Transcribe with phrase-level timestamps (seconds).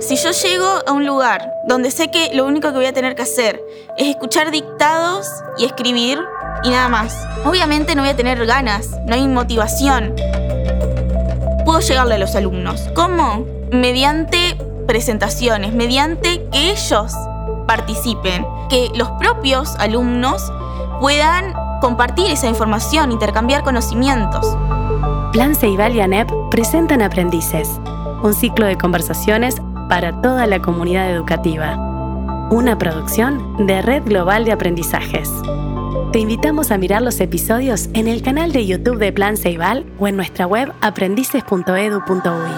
[0.00, 3.14] si yo llego a un lugar donde sé que lo único que voy a tener
[3.14, 3.62] que hacer
[3.98, 5.26] es escuchar dictados
[5.58, 6.18] y escribir
[6.64, 10.14] y nada más, obviamente no voy a tener ganas, no hay motivación.
[11.64, 12.88] Puedo llegarle a los alumnos.
[12.94, 13.46] ¿Cómo?
[13.70, 14.56] Mediante
[14.86, 17.12] presentaciones, mediante que ellos
[17.66, 20.42] participen, que los propios alumnos
[21.00, 24.56] puedan compartir esa información, intercambiar conocimientos.
[25.32, 27.68] Plan Ceibal y ANEP presentan Aprendices,
[28.22, 31.76] un ciclo de conversaciones para toda la comunidad educativa.
[32.52, 35.28] Una producción de Red Global de Aprendizajes.
[36.12, 40.06] Te invitamos a mirar los episodios en el canal de YouTube de Plan Ceibal o
[40.06, 42.52] en nuestra web aprendices.edu.uy.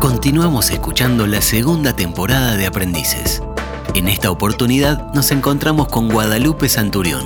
[0.00, 3.42] Continuamos escuchando la segunda temporada de Aprendices.
[3.94, 7.24] En esta oportunidad nos encontramos con Guadalupe Santurión.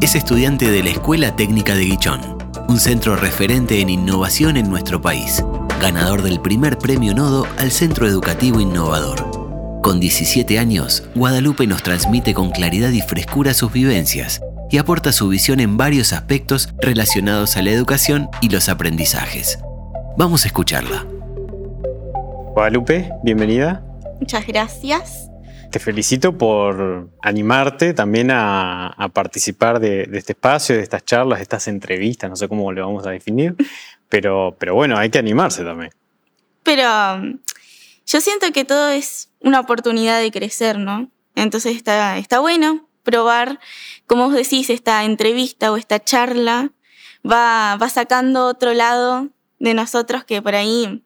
[0.00, 2.20] Es estudiante de la Escuela Técnica de Guichón,
[2.68, 5.42] un centro referente en innovación en nuestro país,
[5.80, 9.80] ganador del primer premio Nodo al Centro Educativo Innovador.
[9.82, 15.28] Con 17 años, Guadalupe nos transmite con claridad y frescura sus vivencias y aporta su
[15.28, 19.58] visión en varios aspectos relacionados a la educación y los aprendizajes.
[20.16, 21.06] Vamos a escucharla.
[22.54, 23.84] Guadalupe, bienvenida.
[24.18, 25.30] Muchas gracias.
[25.70, 31.68] Te felicito por animarte también a, participar de, este espacio, de estas charlas, de estas
[31.68, 33.56] entrevistas, no sé cómo le vamos a definir,
[34.08, 35.90] pero, pero bueno, hay que animarse también.
[36.62, 37.38] Pero um,
[38.06, 41.10] yo siento que todo es una oportunidad de crecer, ¿no?
[41.34, 43.60] Entonces está, está bueno probar,
[44.06, 46.72] como vos decís, esta entrevista o esta charla
[47.24, 51.02] va, va sacando otro lado de nosotros que por ahí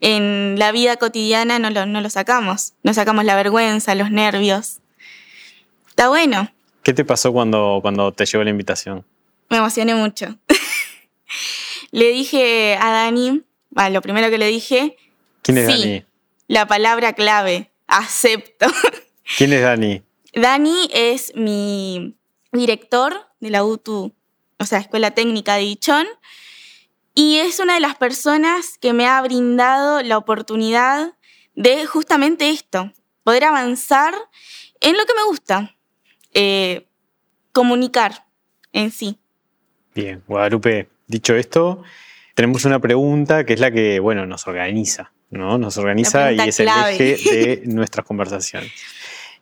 [0.00, 2.74] en la vida cotidiana no lo, no lo sacamos.
[2.82, 4.80] No sacamos la vergüenza, los nervios.
[5.88, 6.50] Está bueno.
[6.82, 9.04] ¿Qué te pasó cuando, cuando te llegó la invitación?
[9.50, 10.36] Me emocioné mucho.
[11.90, 13.42] le dije a Dani,
[13.90, 14.96] lo primero que le dije.
[15.42, 16.04] ¿Quién es Dani?
[16.46, 18.66] La palabra clave, acepto.
[19.36, 20.02] ¿Quién es Dani?
[20.34, 22.16] Dani es mi
[22.52, 24.14] director de la UTU,
[24.58, 26.06] o sea, Escuela Técnica de Dichón.
[27.14, 31.14] Y es una de las personas que me ha brindado la oportunidad
[31.54, 32.92] de justamente esto,
[33.24, 34.14] poder avanzar
[34.80, 35.76] en lo que me gusta,
[36.32, 36.86] eh,
[37.52, 38.26] comunicar
[38.72, 39.18] en sí.
[39.94, 41.82] Bien, Guadalupe, dicho esto,
[42.34, 45.58] tenemos una pregunta que es la que, bueno, nos organiza, ¿no?
[45.58, 48.70] Nos organiza y es el eje de nuestras conversaciones.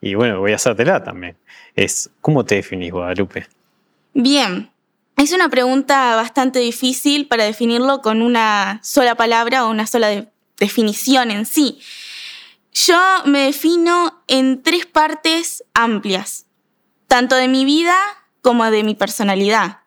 [0.00, 1.36] Y bueno, voy a hacértela también.
[1.74, 3.46] Es, ¿cómo te definís, Guadalupe?
[4.14, 4.70] Bien,
[5.16, 10.26] es una pregunta bastante difícil para definirlo con una sola palabra o una sola
[10.58, 11.80] definición en sí.
[12.72, 16.46] Yo me defino en tres partes amplias,
[17.08, 17.96] tanto de mi vida
[18.42, 19.80] como de mi personalidad.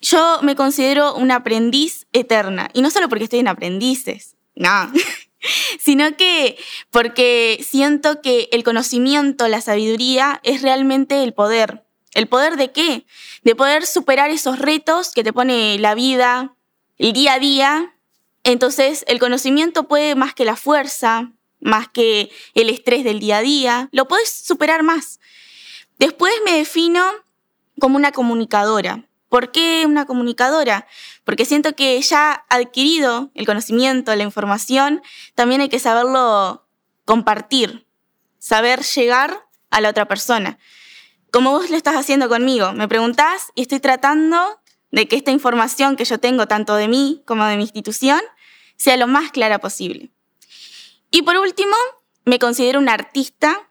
[0.00, 4.92] Yo me considero una aprendiz eterna, y no solo porque estoy en aprendices, no,
[5.80, 6.56] sino que
[6.90, 13.06] porque siento que el conocimiento, la sabiduría es realmente el poder, ¿El poder de qué?
[13.42, 16.56] De poder superar esos retos que te pone la vida,
[16.96, 17.94] el día a día.
[18.44, 23.42] Entonces, el conocimiento puede más que la fuerza, más que el estrés del día a
[23.42, 25.20] día, lo puedes superar más.
[25.98, 27.04] Después me defino
[27.78, 29.07] como una comunicadora.
[29.28, 30.86] ¿Por qué una comunicadora?
[31.24, 35.02] Porque siento que ya adquirido el conocimiento, la información,
[35.34, 36.66] también hay que saberlo
[37.04, 37.86] compartir,
[38.38, 40.58] saber llegar a la otra persona
[41.30, 42.72] como vos lo estás haciendo conmigo.
[42.72, 47.22] Me preguntás y estoy tratando de que esta información que yo tengo, tanto de mí
[47.26, 48.20] como de mi institución,
[48.76, 50.10] sea lo más clara posible.
[51.10, 51.74] Y por último,
[52.24, 53.67] me considero una artista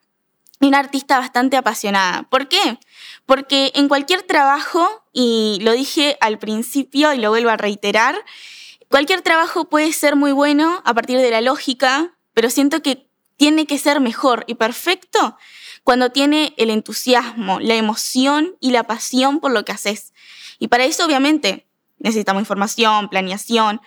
[0.59, 2.23] una artista bastante apasionada.
[2.23, 2.79] ¿Por qué?
[3.25, 8.15] Porque en cualquier trabajo, y lo dije al principio y lo vuelvo a reiterar,
[8.89, 13.67] cualquier trabajo puede ser muy bueno a partir de la lógica, pero siento que tiene
[13.67, 15.37] que ser mejor y perfecto
[15.83, 20.13] cuando tiene el entusiasmo, la emoción y la pasión por lo que haces.
[20.59, 21.67] Y para eso obviamente
[21.99, 23.79] necesitamos información, planeación,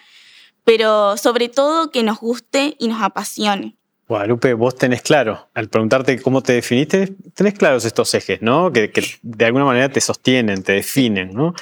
[0.64, 3.76] pero sobre todo que nos guste y nos apasione.
[4.10, 8.72] Guadalupe, vos tenés claro, al preguntarte cómo te definiste, tenés claros estos ejes, ¿no?
[8.72, 8.90] Que,
[9.22, 11.54] de alguna manera te sostienen, te definen, ¿no?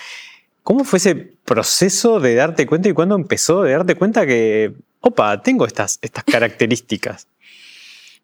[0.62, 5.42] ¿Cómo fue ese proceso de darte cuenta y cuándo empezó de darte cuenta que, opa,
[5.42, 7.28] tengo estas, estas características?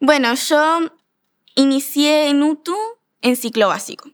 [0.01, 0.91] Bueno, yo
[1.55, 2.79] inicié en UTU
[3.21, 4.09] en ciclo básico.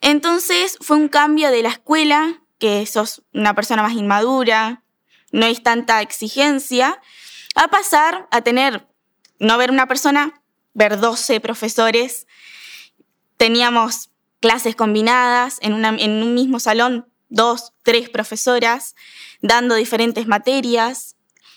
[0.00, 4.84] Entonces fue un cambio de la escuela, que sos una persona más inmadura,
[5.32, 7.00] no hay tanta exigencia,
[7.56, 8.86] a pasar a tener,
[9.38, 10.42] no ver una persona,
[10.74, 12.26] ver 12 profesores.
[13.36, 14.10] Teníamos
[14.40, 18.94] clases combinadas en, un mismo salón, dos, tres profesoras,
[19.40, 21.16] dando diferentes materias.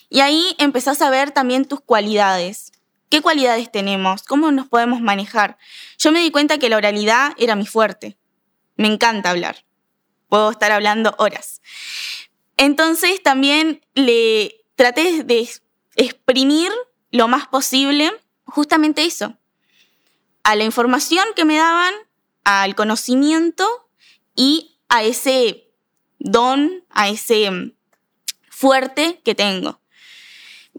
[0.09, 2.71] Y ahí empezás a ver también tus cualidades.
[3.09, 4.23] ¿Qué cualidades tenemos?
[4.23, 5.57] ¿Cómo nos podemos manejar?
[5.97, 8.17] Yo me di cuenta que la oralidad era mi fuerte.
[8.75, 9.65] Me encanta hablar.
[10.29, 11.61] Puedo estar hablando horas.
[12.55, 15.39] Entonces también le traté de
[15.99, 16.71] exprimir
[17.11, 18.11] lo más posible
[18.45, 19.37] justamente eso.
[20.43, 21.93] A la información que me daban,
[22.45, 23.67] al conocimiento
[24.35, 25.71] y a ese
[26.17, 27.73] don, a ese
[28.49, 29.81] fuerte que tengo.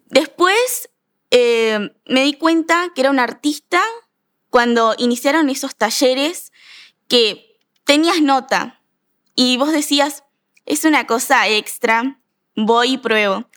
[0.07, 0.91] Después
[1.31, 3.83] eh, me di cuenta que era un artista
[4.49, 6.51] cuando iniciaron esos talleres
[7.09, 8.81] que tenías nota
[9.35, 10.25] y vos decías,
[10.65, 12.21] es una cosa extra,
[12.57, 13.50] voy y pruebo.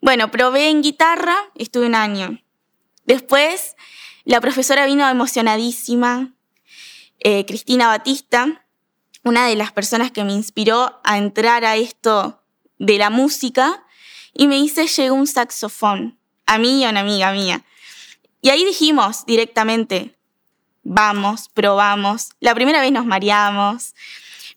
[0.00, 2.40] Bueno, probé en guitarra, estuve un año.
[3.04, 3.76] Después,
[4.24, 6.34] la profesora vino emocionadísima,
[7.18, 8.64] eh, Cristina Batista,
[9.24, 12.42] una de las personas que me inspiró a entrar a esto
[12.78, 13.84] de la música,
[14.32, 17.64] y me dice, llegó un saxofón a mí y a una amiga mía.
[18.40, 20.16] Y ahí dijimos directamente,
[20.84, 22.30] vamos, probamos.
[22.38, 23.94] La primera vez nos mareamos,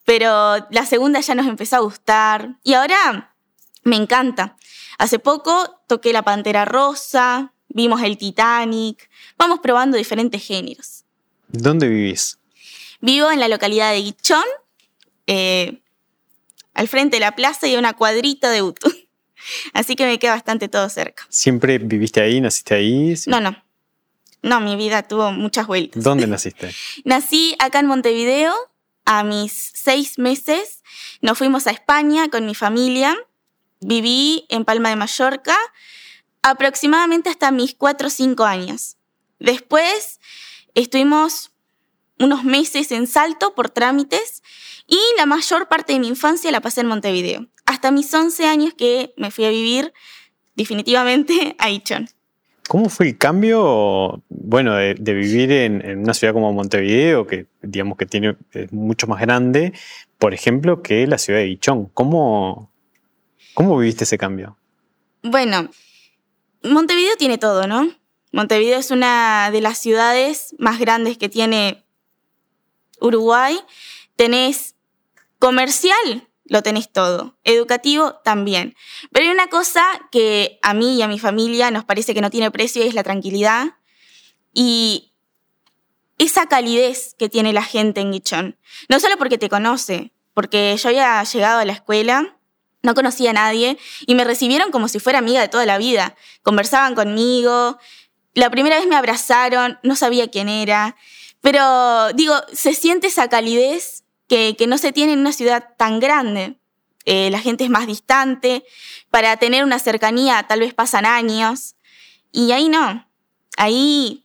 [0.04, 3.34] pero la segunda ya nos empezó a gustar y ahora
[3.82, 4.56] me encanta.
[4.98, 11.04] Hace poco toqué la Pantera Rosa, vimos el Titanic, vamos probando diferentes géneros.
[11.48, 12.38] ¿Dónde vivís?
[13.00, 14.44] Vivo en la localidad de Guichón,
[15.26, 15.80] eh,
[16.74, 18.90] al frente de la plaza y a una cuadrita de Utu.
[19.72, 21.26] Así que me queda bastante todo cerca.
[21.28, 22.40] ¿Siempre viviste ahí?
[22.40, 23.14] ¿Naciste ahí?
[23.26, 23.56] No, no.
[24.42, 26.02] No, mi vida tuvo muchas vueltas.
[26.02, 26.74] ¿Dónde naciste?
[27.04, 28.54] Nací acá en Montevideo.
[29.04, 30.84] A mis seis meses
[31.20, 33.16] nos fuimos a España con mi familia.
[33.82, 35.56] Viví en Palma de Mallorca
[36.42, 38.96] aproximadamente hasta mis cuatro o cinco años.
[39.38, 40.20] Después
[40.74, 41.52] estuvimos
[42.18, 44.42] unos meses en Salto por trámites
[44.86, 48.74] y la mayor parte de mi infancia la pasé en Montevideo hasta mis 11 años
[48.74, 49.92] que me fui a vivir
[50.54, 52.08] definitivamente a Ichon.
[52.68, 58.06] ¿Cómo fue el cambio, bueno, de, vivir en, una ciudad como Montevideo, que digamos que
[58.06, 59.72] tiene, es mucho más grande,
[60.18, 61.86] por ejemplo, que la ciudad de Ichón?
[61.92, 62.70] ¿Cómo,
[63.54, 64.56] ¿Cómo viviste ese cambio?
[65.22, 65.70] Bueno,
[66.62, 67.90] Montevideo tiene todo, ¿no?
[68.32, 71.84] Montevideo es una de las ciudades más grandes que tiene
[73.00, 73.58] Uruguay.
[74.16, 74.74] Tenés
[75.38, 77.36] comercial, lo tenés todo.
[77.44, 78.74] Educativo también.
[79.10, 82.30] Pero hay una cosa que a mí y a mi familia nos parece que no
[82.30, 83.76] tiene precio y es la tranquilidad
[84.54, 85.12] y
[86.18, 88.56] esa calidez que tiene la gente en Guichón.
[88.88, 92.38] No solo porque te conoce, porque yo había llegado a la escuela,
[92.82, 96.16] no conocía a nadie y me recibieron como si fuera amiga de toda la vida.
[96.42, 97.78] Conversaban conmigo.
[98.34, 100.96] La primera vez me abrazaron, no sabía quién era.
[101.40, 106.56] Pero digo, se siente esa calidez que, no se tiene en una ciudad tan grande.
[107.04, 108.64] Eh, la gente es más distante,
[109.10, 111.74] para tener una cercanía tal vez pasan años,
[112.30, 113.06] y ahí no,
[113.58, 114.24] ahí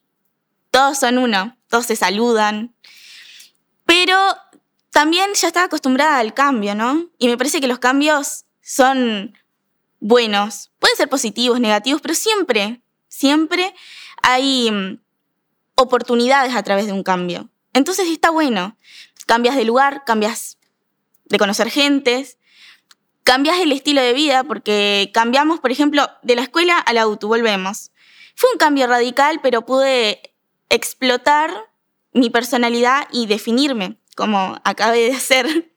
[0.72, 2.74] todos son uno, todos se saludan,
[3.86, 4.16] pero
[4.92, 7.10] también ya estaba acostumbrada al cambio, ¿no?
[7.18, 9.34] Y me parece que los cambios son
[10.02, 13.74] buenos, pueden ser positivos, negativos, pero siempre, siempre
[14.22, 15.00] hay mm,
[15.76, 17.50] oportunidades a través de un cambio.
[17.72, 18.76] Entonces está bueno
[19.26, 20.58] cambias de lugar, cambias
[21.26, 22.38] de conocer gentes,
[23.24, 27.92] cambias el estilo de vida, porque cambiamos, por ejemplo, de la escuela al auto, volvemos.
[28.36, 30.34] Fue un cambio radical, pero pude
[30.70, 31.52] explotar
[32.12, 35.72] mi personalidad y definirme, como acabé de hacer.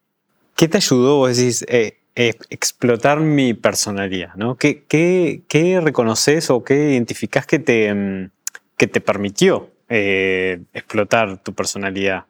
[0.57, 4.35] ¿Qué te ayudó, vos decís, eh, explotar mi personalidad?
[4.35, 4.57] ¿no?
[4.57, 8.31] ¿Qué, reconoces o qué identificás que te, mm,
[8.77, 12.25] que te permitió eh, explotar tu personalidad?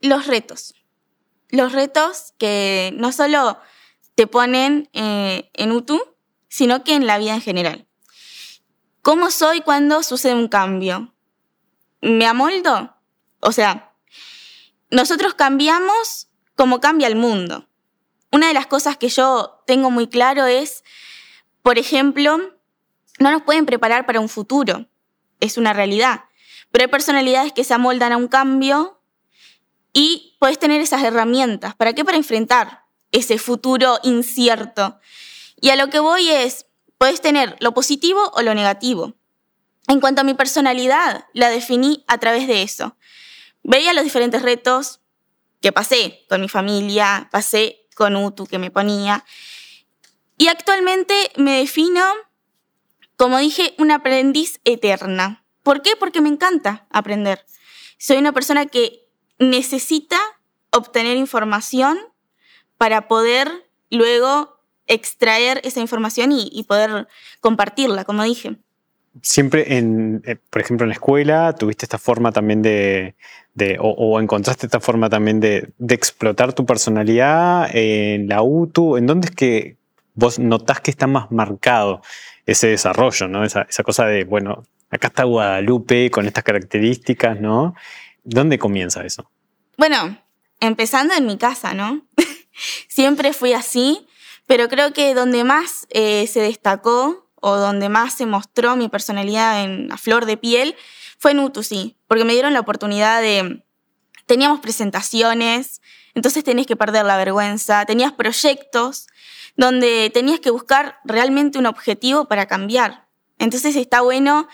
[0.00, 0.74] los retos.
[1.50, 3.58] Los retos que no solo
[4.14, 6.00] te ponen eh, en UTU,
[6.48, 7.86] sino que en la vida en general.
[9.02, 11.14] ¿Cómo soy cuando sucede un cambio?
[12.00, 12.96] ¿Me amoldo?
[13.40, 13.94] O sea,
[14.90, 17.68] nosotros cambiamos como cambia el mundo.
[18.32, 20.84] Una de las cosas que yo tengo muy claro es,
[21.62, 22.38] por ejemplo,
[23.18, 24.86] no nos pueden preparar para un futuro,
[25.40, 26.24] es una realidad,
[26.70, 29.00] pero hay personalidades que se amoldan a un cambio
[29.92, 31.74] y puedes tener esas herramientas.
[31.74, 32.04] ¿Para qué?
[32.04, 35.00] Para enfrentar ese futuro incierto.
[35.60, 36.66] Y a lo que voy es,
[36.98, 39.14] puedes tener lo positivo o lo negativo.
[39.88, 42.96] En cuanto a mi personalidad, la definí a través de eso.
[43.62, 45.00] Veía los diferentes retos
[45.60, 49.24] que pasé con mi familia, pasé con Utu que me ponía.
[50.38, 52.04] Y actualmente me defino,
[53.16, 55.44] como dije, una aprendiz eterna.
[55.62, 55.96] ¿Por qué?
[55.96, 57.44] Porque me encanta aprender.
[57.98, 60.20] Soy una persona que necesita
[60.70, 61.98] obtener información
[62.76, 67.08] para poder luego extraer esa información y, poder
[67.40, 68.58] compartirla, como dije.
[69.22, 73.14] Siempre, en, eh, por ejemplo, en la escuela, tuviste esta forma también de,
[73.80, 78.96] o, encontraste esta forma también de, explotar tu personalidad en la UTU.
[78.96, 79.76] ¿En dónde es que
[80.14, 82.02] vos notás que está más marcado
[82.46, 83.44] ese desarrollo, ¿no?
[83.44, 87.74] Esa, esa cosa de, bueno, acá está Guadalupe con estas características, ¿no?
[88.24, 89.30] ¿Dónde comienza eso?
[89.76, 90.18] Bueno,
[90.60, 92.06] empezando en mi casa, ¿no?
[92.88, 94.06] Siempre fui así,
[94.46, 99.64] pero creo que donde más eh, se destacó o donde más se mostró mi personalidad
[99.64, 100.76] en a flor de piel
[101.18, 103.62] fue en UTUSI, porque me dieron la oportunidad de...
[104.26, 105.80] Teníamos presentaciones,
[106.14, 109.06] entonces tenías que perder la vergüenza, tenías proyectos
[109.56, 113.06] donde tenías que buscar realmente un objetivo para cambiar.
[113.38, 114.48] Entonces está bueno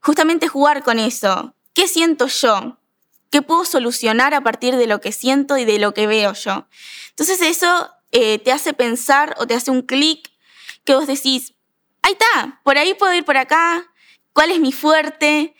[0.00, 1.54] justamente jugar con eso.
[1.74, 2.78] ¿Qué siento yo?
[3.30, 6.66] ¿Qué puedo solucionar a partir de lo que siento y de lo que veo yo?
[7.10, 10.30] Entonces eso eh, te hace pensar o te hace un clic
[10.84, 11.54] que vos decís,
[12.02, 13.86] ahí está, por ahí puedo ir por acá,
[14.32, 15.54] cuál es mi fuerte,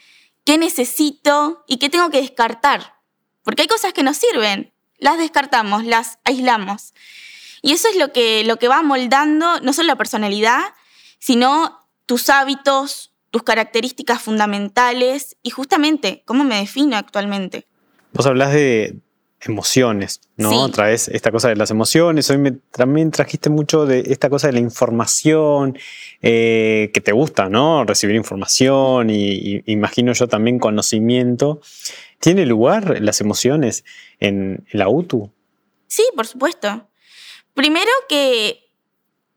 [0.45, 2.95] qué necesito y qué tengo que descartar.
[3.43, 6.95] Porque hay cosas que nos sirven, las descartamos, las aislamos.
[7.63, 10.61] Y eso es lo que, lo que va moldando no solo la personalidad,
[11.19, 17.67] sino tus hábitos, tus características fundamentales y justamente cómo me defino actualmente.
[18.13, 19.01] Vos hablas de
[19.41, 20.51] emociones, ¿no?
[20.63, 22.31] Otra vez esta cosa de las emociones.
[22.31, 25.79] Hoy me, también trajiste mucho de esta cosa de la información,
[26.21, 27.85] eh, que te gusta, ¿no?
[27.85, 31.61] Recibir información y, imagino yo también conocimiento.
[32.21, 33.85] ¿Tiene lugar las emociones
[34.19, 35.31] en la UTU?
[35.87, 36.89] Sí, por supuesto.
[37.55, 38.69] Primero que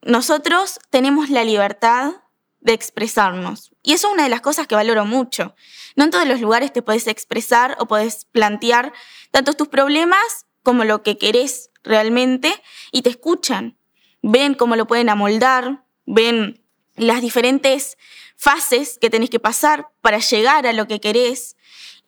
[0.02, 2.14] nosotros tenemos la libertad
[2.62, 3.72] de expresarnos.
[3.84, 5.56] Y eso es una de las cosas que valoro mucho.
[5.96, 8.94] No en todos los lugares te puedes expresar o puedes plantear
[9.32, 12.54] tanto tus problemas como lo que querés realmente
[12.92, 13.78] y te escuchan.
[14.22, 16.61] Ven cómo lo pueden amoldar, ven
[16.96, 17.98] las diferentes
[18.36, 21.56] fases que tenés que pasar para llegar a lo que querés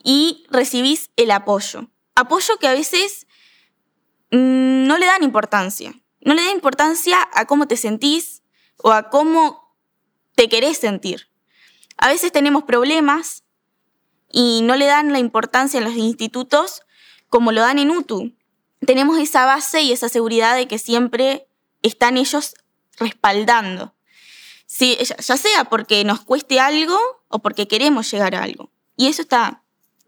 [0.04, 1.90] y recibís el apoyo.
[2.16, 3.28] Apoyo que a veces
[4.32, 5.94] mm, no le dan importancia.
[6.22, 8.44] No le dan importancia a cómo te sentís
[8.78, 9.76] o a cómo
[10.36, 11.30] te querés sentir.
[11.98, 13.44] A veces tenemos problemas
[14.32, 16.82] y no le dan la importancia en los institutos
[17.30, 18.36] como lo dan en UTU.
[18.86, 21.48] Tenemos esa base y esa seguridad de que siempre
[21.82, 22.56] están ellos
[22.98, 23.96] respaldando.
[24.80, 28.72] Ya sea porque nos cueste algo o porque queremos llegar a algo.
[28.98, 29.64] Y eso está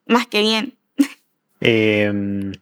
[0.06, 0.78] más que bien.
[1.62, 2.54] Em,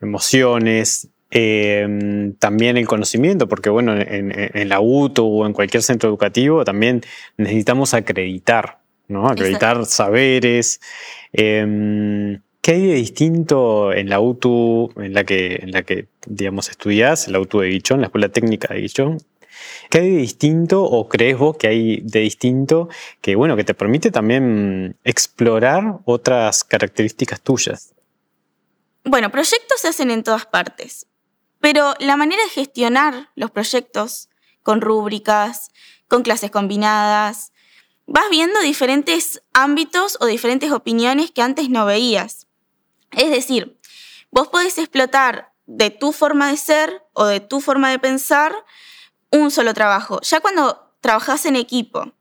[0.00, 6.64] emociones, Em, también el conocimiento, porque bueno, en, la UTO o en cualquier centro educativo
[6.64, 7.02] también
[7.36, 8.78] necesitamos acreditar,
[9.08, 9.28] ¿no?
[9.28, 10.80] Acreditar saberes.
[11.32, 16.70] Em, ¿Qué hay de distinto en la UTU, en la que, en la que digamos,
[16.70, 19.18] estudiás, la UTU de Guichón, la Escuela Técnica de Guichón?
[19.90, 22.88] ¿Qué hay de distinto o crees vos que hay de distinto
[23.22, 27.94] que, bueno, que te permite también explorar otras características tuyas?
[29.04, 31.06] Bueno, proyectos se hacen en todas partes.
[31.60, 34.28] Pero la manera de gestionar los proyectos
[34.62, 35.70] con rúbricas,
[36.06, 37.52] con clases combinadas,
[38.06, 42.46] vas viendo diferentes ámbitos o diferentes opiniones que antes no veías.
[43.12, 43.78] Es decir,
[44.30, 48.54] vos podés explotar de tu forma de ser o de tu forma de pensar
[49.30, 50.20] un solo trabajo.
[50.22, 52.12] Ya cuando trabajás en equipo,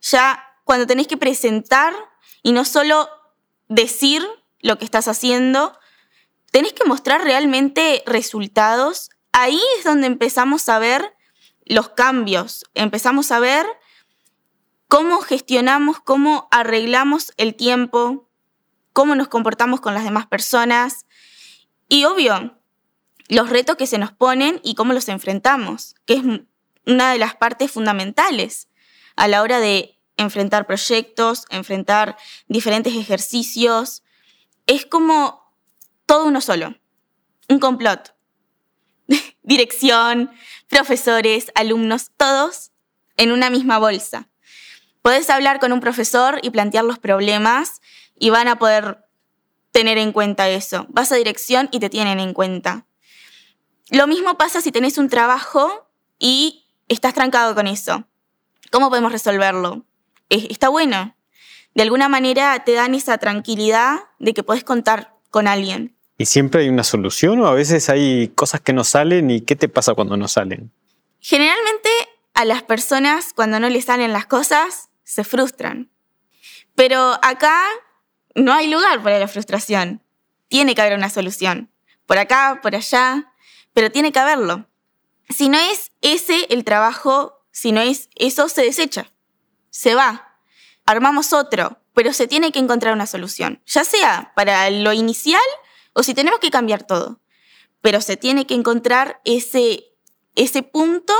[0.00, 1.94] ya cuando tenés que presentar
[2.42, 3.08] y no solo
[3.68, 4.26] decir
[4.60, 5.78] lo que estás haciendo,
[6.50, 9.10] tenés que mostrar realmente resultados.
[9.32, 11.14] Ahí es donde empezamos a ver
[11.64, 13.66] los cambios, empezamos a ver
[14.88, 18.28] cómo gestionamos, cómo arreglamos el tiempo,
[18.92, 21.06] cómo nos comportamos con las demás personas
[21.88, 22.59] y obvio,
[23.30, 26.22] los retos que se nos ponen y cómo los enfrentamos, que es
[26.86, 28.68] una de las partes fundamentales
[29.16, 32.16] a la hora de enfrentar proyectos, enfrentar
[32.48, 34.02] diferentes ejercicios.
[34.66, 35.54] Es como
[36.06, 36.74] todo uno solo.
[37.48, 38.14] Un complot.
[39.42, 40.30] Dirección,
[40.68, 42.72] profesores, alumnos, todos
[43.16, 44.28] en una misma bolsa.
[45.02, 47.80] Podés hablar con un profesor y plantear los problemas
[48.18, 49.06] y van a poder
[49.70, 50.86] tener en cuenta eso.
[50.88, 52.86] Vas a dirección y te tienen en cuenta.
[53.90, 58.04] Lo mismo pasa si tenés un trabajo y estás trancado con eso.
[58.70, 59.84] ¿Cómo podemos resolverlo?
[60.28, 61.16] Está bueno.
[61.74, 65.96] De alguna manera te dan esa tranquilidad de que podés contar con alguien.
[66.18, 69.56] ¿Y siempre hay una solución o a veces hay cosas que no salen y qué
[69.56, 70.70] te pasa cuando no salen?
[71.20, 71.88] Generalmente
[72.34, 75.90] a las personas cuando no les salen las cosas se frustran.
[76.74, 77.64] Pero acá
[78.34, 80.02] no hay lugar para la frustración.
[80.48, 81.70] Tiene que haber una solución.
[82.06, 83.29] Por acá, por allá,
[83.72, 84.66] pero tiene que haberlo.
[85.28, 89.12] si no es ese el trabajo, si no es eso, se desecha,
[89.70, 90.38] se va.
[90.86, 95.42] Armamos otro, pero se tiene que encontrar una solución, ya sea para lo inicial
[95.92, 97.20] o si tenemos que cambiar todo.
[97.80, 99.84] Pero se tiene que encontrar ese,
[100.34, 101.14] ese punto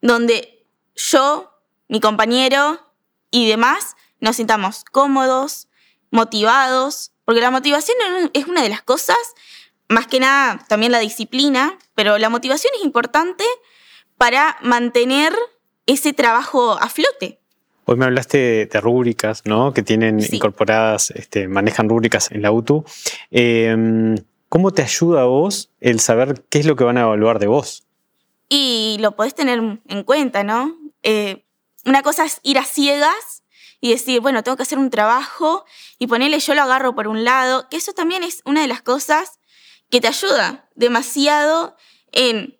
[0.00, 1.50] donde yo,
[1.88, 2.92] mi compañero
[3.30, 5.68] y demás nos sintamos cómodos,
[6.10, 7.96] motivados, porque la motivación
[8.32, 9.18] es una de las cosas,
[9.88, 13.44] más que nada también la disciplina, pero la motivación es importante
[14.16, 15.32] para mantener
[15.86, 17.40] ese trabajo a flote.
[17.84, 19.72] Hoy me hablaste de, rúbricas, ¿no?
[19.72, 22.84] Que tienen incorporadas, este, manejan rúbricas en la UTU.
[23.30, 24.16] Em,
[24.50, 27.46] ¿Cómo te ayuda a vos el saber qué es lo que van a evaluar de
[27.46, 27.84] vos?
[28.48, 30.76] Y lo podés tener en cuenta, ¿no?
[31.02, 31.44] Eh,
[31.86, 33.42] una cosa es ir a ciegas
[33.80, 35.64] y decir, bueno, tengo que hacer un trabajo
[35.98, 38.82] y ponerle yo lo agarro por un lado, que eso también es una de las
[38.82, 39.37] cosas
[39.90, 41.76] que te ayuda demasiado
[42.12, 42.58] en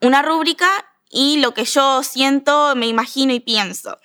[0.00, 0.68] una rúbrica
[1.10, 3.98] y lo que yo siento, me imagino y pienso.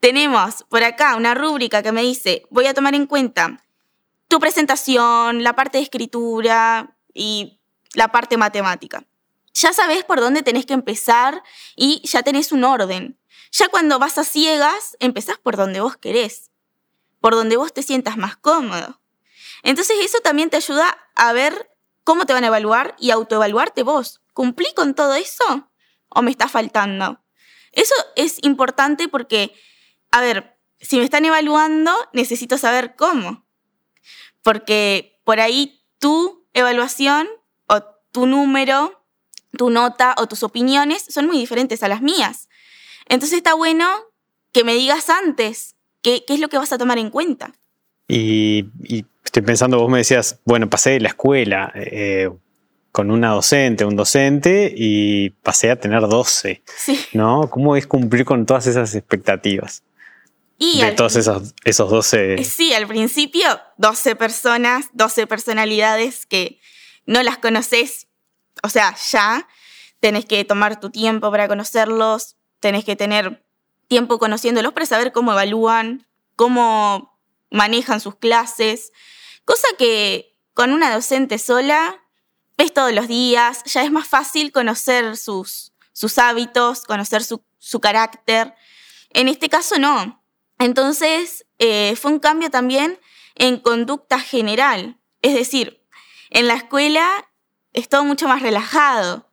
[0.00, 3.62] Tenemos por acá una rúbrica que me dice, voy a tomar en cuenta
[4.28, 7.60] tu presentación, la parte de escritura y
[7.94, 9.04] la parte matemática.
[9.52, 11.42] Ya sabes por dónde tenés que empezar
[11.76, 13.18] y ya tenés un orden.
[13.52, 16.50] Ya cuando vas a ciegas, empezás por donde vos querés,
[17.20, 19.00] por donde vos te sientas más cómodo.
[19.62, 21.70] Entonces eso también te ayuda a ver
[22.04, 24.20] cómo te van a evaluar y autoevaluarte vos.
[24.32, 25.70] ¿Cumplí con todo eso
[26.08, 27.22] o me está faltando?
[27.72, 29.54] Eso es importante porque,
[30.10, 33.46] a ver, si me están evaluando, necesito saber cómo.
[34.42, 37.28] Porque por ahí tu evaluación
[37.66, 39.04] o tu número,
[39.56, 42.48] tu nota o tus opiniones son muy diferentes a las mías.
[43.06, 43.88] Entonces está bueno
[44.52, 47.52] que me digas antes qué, es lo que vas a tomar en cuenta.
[48.10, 52.28] Y, estoy pensando, vos me decías, bueno, pasé de la escuela eh,
[52.90, 56.62] con una docente, un docente, y pasé a tener 12.
[56.76, 57.00] Sí.
[57.12, 57.48] ¿No?
[57.48, 59.84] ¿Cómo es cumplir con todas esas expectativas?
[60.58, 62.34] Y de todos esos, esos 12.
[62.34, 63.46] Eh, sí, al principio
[63.78, 66.60] 12 personas, 12 personalidades que
[67.06, 68.08] no las conoces.
[68.62, 69.46] O sea, ya
[70.00, 73.44] tenés que tomar tu tiempo para conocerlos, tenés que tener
[73.86, 77.09] tiempo conociéndolos para saber cómo evalúan, cómo
[77.50, 78.92] manejan sus clases,
[79.44, 82.02] cosa que con una docente sola
[82.56, 88.54] ves todos los días, ya es más fácil conocer sus, sus hábitos, conocer su, carácter.
[89.10, 90.22] En este caso no.
[90.58, 92.98] Entonces eh, fue un cambio también
[93.34, 94.98] en conducta general.
[95.22, 95.82] Es decir,
[96.28, 97.28] en la escuela
[97.72, 99.28] es mucho más relajado.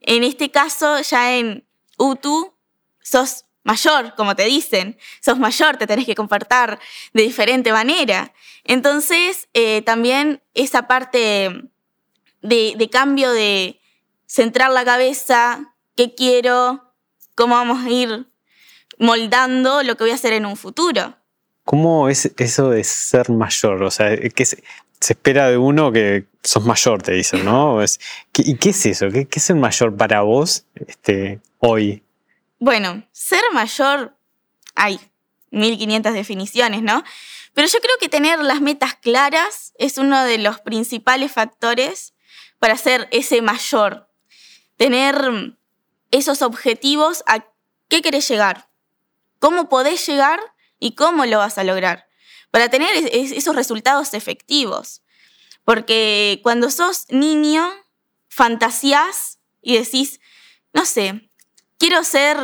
[0.00, 1.66] En este caso, ya en
[1.98, 2.54] UTU,
[3.02, 6.78] sos mayor, como te dicen, sos mayor, te tenés que comportar
[7.12, 8.32] de diferente manera.
[8.62, 11.68] Entonces, eh, también esa parte
[12.42, 13.80] de, cambio de
[14.24, 16.94] centrar la cabeza, qué quiero,
[17.34, 18.28] cómo vamos a ir
[18.98, 21.16] moldando lo que voy a hacer en un futuro.
[21.64, 23.82] ¿Cómo es eso de ser mayor?
[23.82, 24.62] O sea, ¿qué se,
[25.00, 27.82] espera de uno que sos mayor, te dicen, ¿no?
[27.82, 29.08] ¿Y qué es eso?
[29.10, 32.04] ¿Qué, es ser mayor para vos este, hoy?
[32.58, 34.18] Bueno, ser mayor,
[34.74, 34.98] hay
[35.50, 37.04] 1500 definiciones, ¿no?
[37.52, 42.14] Pero yo creo que tener las metas claras es uno de los principales factores
[42.58, 44.08] para ser ese mayor.
[44.76, 45.56] Tener
[46.10, 47.46] esos objetivos a
[47.88, 48.68] qué querés llegar,
[49.38, 50.40] cómo podés llegar
[50.78, 52.08] y cómo lo vas a lograr.
[52.50, 55.02] Para tener esos resultados efectivos.
[55.64, 57.68] Porque cuando sos niño,
[58.28, 60.20] fantasías y decís,
[60.72, 61.25] no sé,
[61.78, 62.36] quiero ser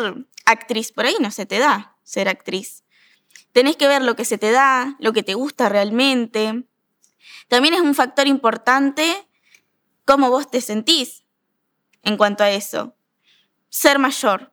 [0.44, 2.84] actriz, por ahí no se te da ser actriz.
[3.52, 6.64] Tenés que ver lo que se te da, lo que te gusta realmente.
[7.48, 9.28] También es un factor importante
[10.04, 11.24] cómo vos te sentís
[12.02, 12.96] en cuanto a eso.
[13.68, 14.52] Ser mayor.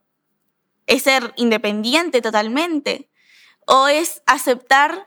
[0.85, 3.09] ¿Es ser independiente totalmente?
[3.67, 5.05] ¿O es aceptar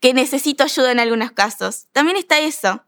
[0.00, 1.86] que necesito ayuda en algunos casos?
[1.92, 2.84] También está eso,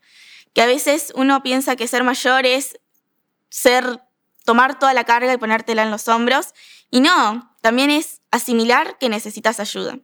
[0.53, 2.79] que a veces uno piensa que ser mayor es
[3.49, 4.01] ser
[4.45, 6.55] tomar toda la carga y ponértela en los hombros.
[6.91, 9.99] Y no, también es asimilar que necesitas ayuda.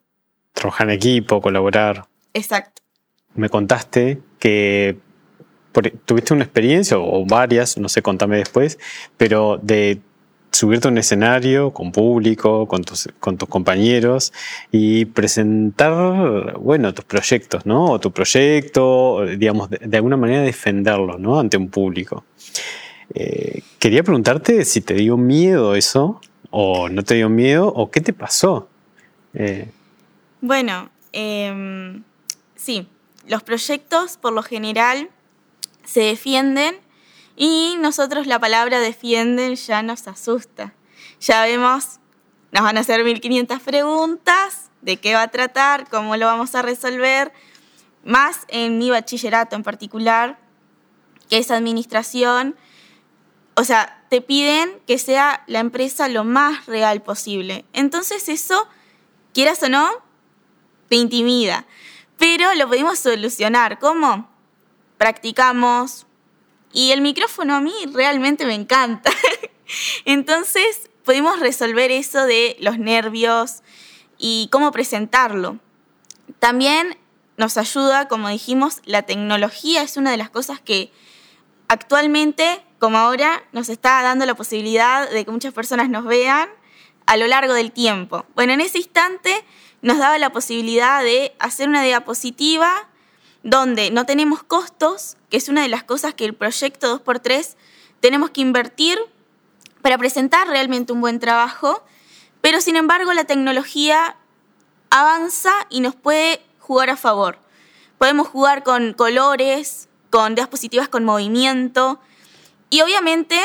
[0.53, 2.07] Trabajar en equipo, colaborar.
[2.35, 2.83] Exacto.
[3.35, 4.99] Me contaste que
[6.05, 8.79] tuviste una experiencia o varias, no sé, contame después,
[9.17, 10.01] pero de
[10.51, 14.33] subirte a un escenario con público, con tus, con tus compañeros
[14.73, 17.93] y presentar, bueno, tus proyectos, ¿no?
[17.93, 21.39] O tu proyecto, digamos, de, de alguna manera defenderlo, ¿no?
[21.39, 22.25] Ante un público.
[23.15, 26.21] Eh, quería preguntarte si te dio miedo eso,
[26.51, 28.69] o no te dio miedo, o qué te pasó.
[29.35, 29.71] Eh,
[30.41, 32.03] bueno, em,
[32.57, 32.89] sí,
[33.27, 35.11] los proyectos por lo general
[35.85, 36.77] se defienden
[37.37, 40.75] Y nosotros la palabra defienden ya nos asusta.
[41.21, 41.99] Ya vemos,
[42.53, 46.61] nos van a hacer 1500 preguntas, de qué va a tratar, cómo lo vamos a
[46.61, 47.33] resolver,
[48.05, 50.39] más en mi bachillerato en particular,
[51.31, 52.57] que es administración.
[53.55, 57.65] O sea, te piden que sea la empresa lo más real posible.
[57.73, 58.69] Entonces eso,
[59.33, 59.89] quieras o no,
[60.89, 61.67] te intimida.
[62.19, 63.79] Pero lo podemos solucionar.
[63.79, 64.29] ¿Cómo?
[64.99, 66.07] Practicamos.
[66.73, 69.11] Y el micrófono a mí realmente me encanta.
[70.05, 73.63] Entonces podemos resolver eso de los nervios
[74.19, 75.59] y cómo presentarlo.
[76.39, 76.97] También
[77.37, 80.93] nos ayuda, como dijimos, la tecnología es una de las cosas que
[81.69, 86.49] actualmente, como ahora, nos está dando la posibilidad de que muchas personas nos vean
[87.07, 88.25] a lo largo del tiempo.
[88.35, 89.45] Bueno, en ese instante
[89.83, 92.89] nos daba la posibilidad de hacer una diapositiva
[93.43, 97.55] donde no tenemos costos, que es una de las cosas que el proyecto 2x3
[98.01, 98.99] tenemos que invertir
[99.83, 101.85] para presentar realmente un buen trabajo,
[102.41, 104.17] pero sin embargo la tecnología
[104.89, 107.39] avanza y nos puede jugar a favor.
[107.99, 112.01] Podemos jugar con colores, con diapositivas con movimiento
[112.71, 113.41] y obviamente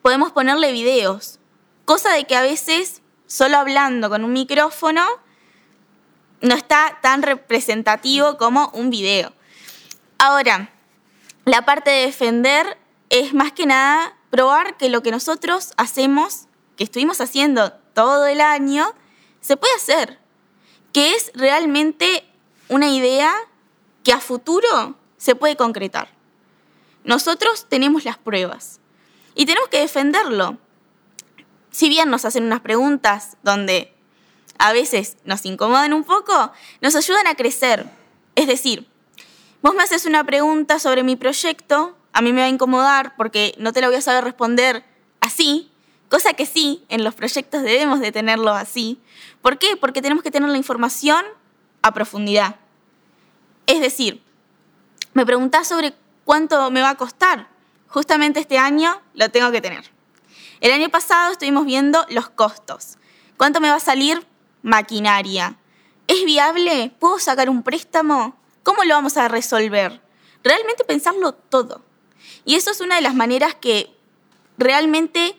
[0.00, 1.40] podemos ponerle videos,
[1.84, 5.04] cosa de que a veces solo hablando con un micrófono
[6.40, 9.32] no está tan representativo como un video.
[10.18, 10.70] Ahora,
[11.44, 12.78] la parte de defender
[13.10, 18.40] es más que nada probar que lo que nosotros hacemos, que estuvimos haciendo todo el
[18.40, 18.94] año,
[19.40, 20.18] se puede hacer,
[20.92, 22.24] que es realmente
[22.68, 23.32] una idea
[24.04, 26.08] que a futuro se puede concretar.
[27.04, 28.80] Nosotros tenemos las pruebas
[29.34, 30.58] y tenemos que defenderlo.
[31.70, 33.92] Si bien nos hacen unas preguntas donde
[34.58, 37.86] a veces nos incomodan un poco, nos ayudan a crecer.
[38.34, 38.86] Es decir,
[39.62, 43.54] vos me haces una pregunta sobre mi proyecto, a mí me va a incomodar porque
[43.58, 44.84] no te la voy a saber responder
[45.20, 45.70] así,
[46.08, 49.00] cosa que sí, en los proyectos debemos de tenerlo así.
[49.40, 49.76] ¿Por qué?
[49.76, 51.24] Porque tenemos que tener la información
[51.80, 52.56] a profundidad.
[53.66, 54.22] Es decir,
[55.14, 57.48] me preguntás sobre cuánto me va a costar.
[57.88, 59.90] Justamente este año lo tengo que tener.
[60.60, 62.98] El año pasado estuvimos viendo los costos.
[63.36, 64.26] ¿Cuánto me va a salir
[64.62, 65.56] maquinaria?
[66.06, 66.94] ¿Es viable?
[66.98, 68.36] ¿Puedo sacar un préstamo?
[68.62, 70.00] ¿Cómo lo vamos a resolver?
[70.44, 71.84] Realmente pensarlo todo.
[72.44, 73.94] Y eso es una de las maneras que
[74.58, 75.36] realmente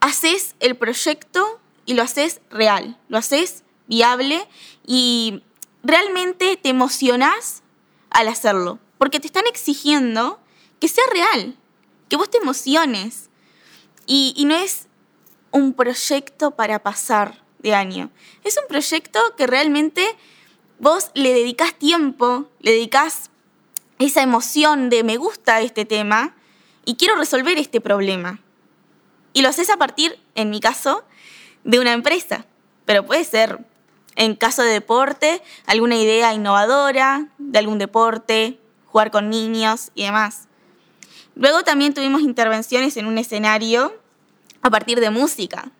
[0.00, 4.46] haces el proyecto y lo haces real, lo haces viable
[4.86, 5.42] y
[5.82, 7.62] realmente te emocionás
[8.10, 10.38] al hacerlo, porque te están exigiendo
[10.78, 11.56] que sea real,
[12.10, 13.30] que vos te emociones.
[14.06, 14.88] Y, no es
[15.52, 18.10] un proyecto para pasar de año,
[18.44, 20.04] es un proyecto que realmente
[20.78, 23.30] vos le dedicas tiempo, le dedicas
[23.98, 26.36] esa emoción de me gusta este tema
[26.84, 28.40] y quiero resolver este problema.
[29.32, 31.04] Y lo haces a partir, en mi caso,
[31.64, 32.44] de una empresa,
[32.84, 33.64] pero puede ser
[34.16, 38.59] en caso de deporte, alguna idea innovadora de algún deporte,
[38.90, 40.48] jugar con niños y demás.
[41.34, 43.94] Luego también tuvimos intervenciones en un escenario
[44.62, 45.70] a partir de música.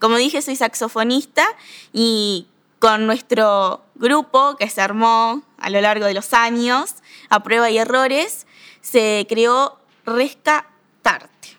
[0.00, 1.44] Como dije, soy saxofonista
[1.92, 2.46] y
[2.78, 6.94] con nuestro grupo que se armó a lo largo de los años,
[7.28, 8.46] a prueba y errores,
[8.80, 11.58] se creó Rescatarte.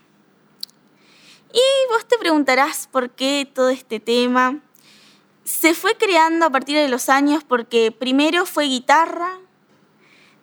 [1.53, 4.59] Y vos te preguntarás por qué todo este tema
[5.43, 9.39] se fue creando a partir de los años porque primero fue guitarra,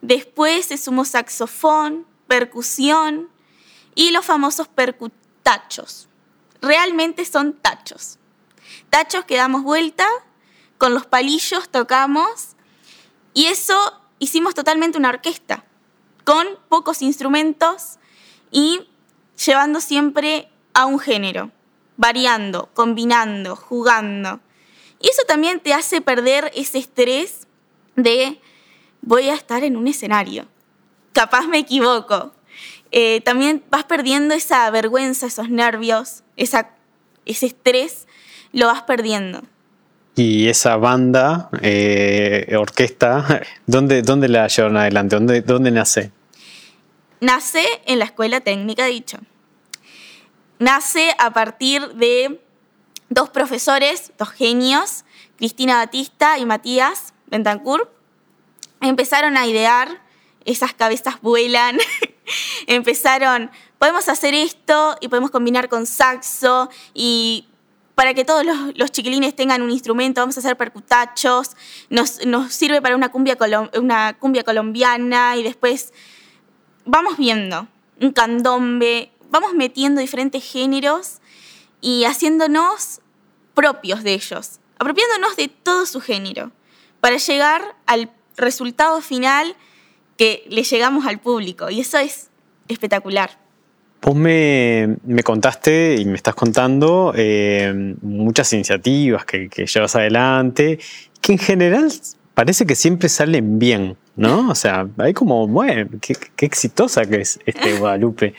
[0.07, 3.29] después se sumó saxofón, percusión
[3.95, 6.09] y los famosos percutachos.
[6.61, 8.19] Realmente son tachos.
[8.90, 10.07] Tachos que damos vuelta,
[10.79, 12.55] con los palillos tocamos
[13.35, 15.64] y eso hicimos totalmente una orquesta,
[16.25, 17.99] con pocos instrumentos
[18.51, 18.88] y
[19.45, 21.51] llevando siempre a un género,
[21.97, 24.40] variando, combinando, jugando.
[25.01, 27.47] Y eso también te hace perder ese estrés
[27.97, 28.40] de
[29.07, 30.45] voy a estar en un escenario.
[31.14, 32.35] Capaz me equivoco.
[32.90, 36.71] Eh, también vas perdiendo esa vergüenza, esos nervios, esa,
[37.25, 38.07] ese estrés,
[38.53, 39.42] lo vas perdiendo.
[40.14, 45.16] Y esa banda, eh, orquesta, ¿dónde, ¿dónde la llevaron adelante?
[45.16, 46.11] ¿Dónde, ¿Dónde nace?
[47.21, 49.19] Nace en la Escuela Técnica Dicho.
[50.59, 52.40] Nace a partir de
[53.09, 55.05] dos profesores, dos genios,
[55.37, 57.95] Cristina Batista y Matías Bentancur,
[58.81, 60.03] empezaron a idear,
[60.45, 61.79] esas cabezas vuelan,
[62.67, 67.49] empezaron, podemos hacer esto y podemos combinar con saxo y
[67.97, 71.57] para que todos los, chiquilines tengan un instrumento, vamos a hacer percutachos,
[71.89, 73.39] nos, sirve para una cumbia,
[73.75, 75.95] una cumbia colombiana y después
[76.85, 77.67] vamos viendo.
[78.01, 81.21] un candombe, vamos metiendo diferentes géneros
[81.81, 83.01] y haciéndonos
[83.55, 86.53] propios de ellos, apropiándonos de todo su género,
[87.01, 89.57] para llegar al resultado final
[90.16, 91.70] que le llegamos al público.
[91.70, 92.29] Y eso es
[92.68, 93.31] espectacular.
[94.03, 100.79] Vos me, contaste y me estás contando eh, muchas iniciativas que, llevas adelante,
[101.20, 101.90] que en general
[102.35, 104.51] parece que siempre salen bien, ¿no?
[104.51, 106.14] O sea, hay como, bueno, qué,
[106.46, 108.35] exitosa que es este Guadalupe.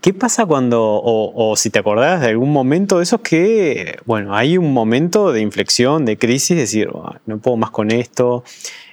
[0.00, 4.56] ¿Qué pasa cuando, o, si te acordás de algún momento de esos que, bueno, hay
[4.56, 6.90] un momento de inflexión, de crisis, decir,
[7.26, 8.44] no puedo más con esto,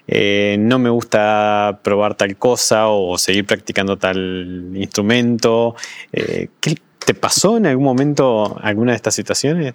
[0.07, 5.75] eh, no me gusta probar tal cosa o seguir practicando tal instrumento.
[6.11, 9.73] Eh, ¿Qué te pasó en algún momento alguna de estas situaciones?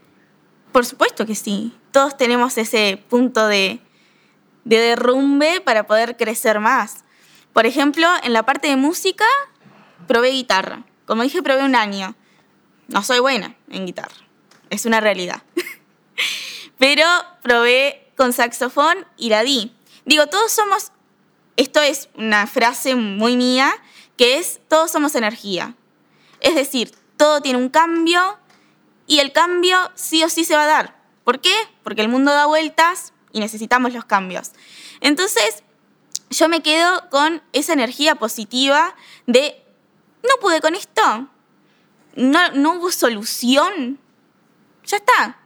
[0.72, 1.72] Por supuesto que sí.
[1.90, 3.80] Todos tenemos ese punto de,
[4.64, 7.04] de derrumbe para poder crecer más.
[7.52, 9.24] Por ejemplo, en la parte de música,
[10.06, 10.84] probé guitarra.
[11.06, 12.14] Como dije, probé un año.
[12.88, 14.14] No soy buena en guitarra.
[14.68, 15.42] Es una realidad.
[16.78, 17.04] Pero
[17.42, 19.75] probé con saxofón y la di.
[20.06, 20.92] Digo, todos somos,
[21.56, 23.74] esto es una frase muy mía,
[24.16, 25.74] que es, todos somos energía.
[26.40, 28.38] Es decir, todo tiene un cambio
[29.06, 30.96] y el cambio sí o sí se va a dar.
[31.24, 31.54] ¿Por qué?
[31.82, 34.52] Porque el mundo da vueltas y necesitamos los cambios.
[35.00, 35.64] Entonces,
[36.30, 38.94] yo me quedo con esa energía positiva
[39.26, 39.60] de,
[40.22, 41.28] no pude con esto,
[42.14, 43.98] no, no hubo solución,
[44.84, 45.40] ya está.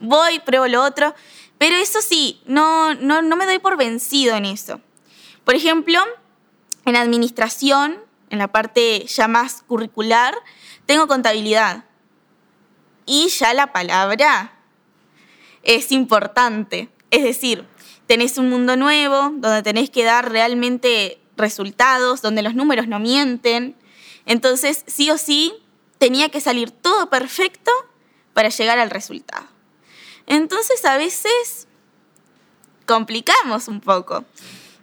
[0.00, 1.14] Voy, pruebo lo otro.
[1.60, 4.80] Pero eso sí, no, no, no me doy por vencido en eso.
[5.44, 5.98] Por ejemplo,
[6.86, 7.98] en administración,
[8.30, 10.34] en la parte ya más curricular,
[10.86, 11.84] tengo contabilidad.
[13.04, 14.54] Y ya la palabra
[15.62, 16.88] es importante.
[17.10, 17.66] Es decir,
[18.06, 23.76] tenés un mundo nuevo donde tenés que dar realmente resultados, donde los números no mienten.
[24.24, 25.52] Entonces, sí o sí,
[25.98, 27.70] tenía que salir todo perfecto
[28.32, 29.49] para llegar al resultado.
[30.30, 31.66] Entonces a veces
[32.86, 34.24] complicamos un poco.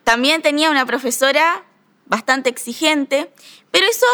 [0.04, 1.64] También tenía una profesora
[2.06, 3.32] bastante exigente,
[3.72, 4.06] pero eso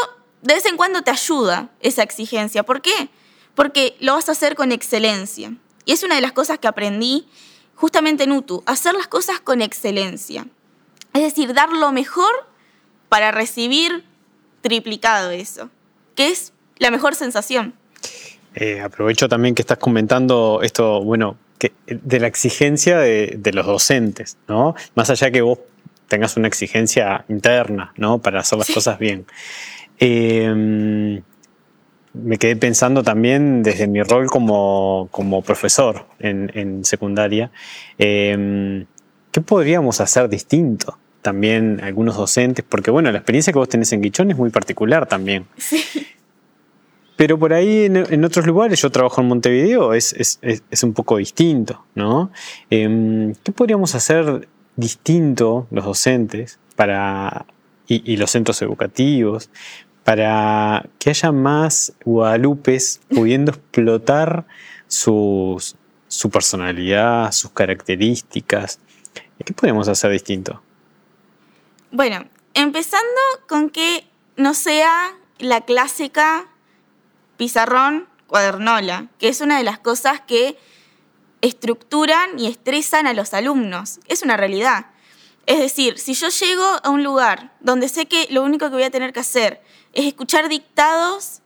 [0.43, 2.61] de vez en cuando te ayuda, esa exigencia.
[2.61, 3.09] ¿Por qué?
[3.55, 5.57] Porque lo vas a hacer con excelencia.
[5.85, 7.27] Y es una de las cosas que aprendí
[7.73, 10.45] justamente en UTU, hacer las cosas con excelencia.
[11.15, 12.47] Es decir, dar lo mejor
[13.09, 14.05] para recibir
[14.61, 15.71] triplicado eso,
[16.13, 17.73] que es la mejor sensación.
[18.55, 24.37] Eh, aprovecho también que estás comentando esto, bueno, que, de la exigencia de, los docentes,
[24.47, 24.75] ¿no?
[24.95, 25.59] Más allá que vos
[26.07, 28.19] tengas una exigencia interna, ¿no?
[28.19, 29.25] Para hacer las cosas bien.
[29.97, 31.21] Em,
[32.13, 35.09] me quedé pensando también desde mi rol como,
[35.45, 37.51] profesor en, secundaria,
[37.97, 38.85] em,
[39.31, 40.99] ¿qué podríamos hacer distinto?
[41.23, 45.07] También algunos docentes, porque bueno, la experiencia que vos tenés en Guichón es muy particular
[45.07, 45.47] también.
[45.57, 45.83] Sí.
[47.23, 51.85] Pero por ahí en, otros lugares, yo trabajo en Montevideo, es, es, un poco distinto,
[51.95, 52.33] ¿no?
[52.69, 57.45] Em, ¿Qué podríamos hacer distinto los docentes para,
[57.87, 59.49] y, los centros educativos
[60.03, 64.45] para que haya más guadalupes pudiendo explotar
[64.89, 65.77] sus,
[66.09, 68.79] su personalidad, sus características?
[69.45, 70.61] ¿Qué podríamos hacer distinto?
[71.89, 76.49] Bueno, empezando con que no sea la clásica
[77.37, 80.57] pizarrón, cuadernola, que es una de las cosas que
[81.41, 83.99] estructuran y estresan a los alumnos.
[84.07, 84.87] Es una realidad.
[85.45, 88.83] Es decir, si yo llego a un lugar donde sé que lo único que voy
[88.83, 91.41] a tener que hacer es escuchar dictados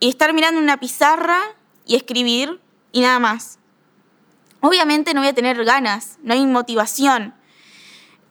[0.00, 1.40] y estar mirando una pizarra
[1.86, 2.60] y escribir
[2.92, 3.58] y nada más.
[4.60, 7.34] Obviamente no voy a tener ganas, no hay motivación.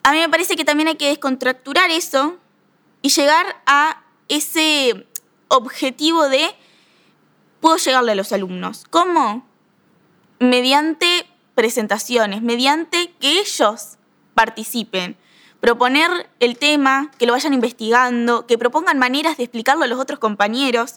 [0.02, 2.36] A mí me parece que también hay que descontracturar eso
[3.02, 5.06] y llegar a ese
[5.48, 6.54] objetivo de
[7.60, 8.84] puedo llegarle a los alumnos.
[8.90, 9.46] ¿Cómo?
[10.38, 13.96] Mediante presentaciones, mediante que ellos
[14.34, 15.16] participen.
[15.60, 20.18] Proponer el tema, que lo vayan investigando, que propongan maneras de explicarlo a los otros
[20.18, 20.96] compañeros,